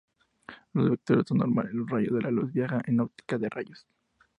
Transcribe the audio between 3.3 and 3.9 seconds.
de rayos.